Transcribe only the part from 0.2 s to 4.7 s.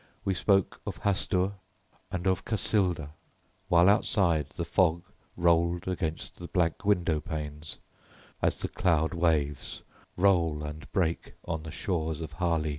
We spoke of Hastur and of Cassilda, while outside the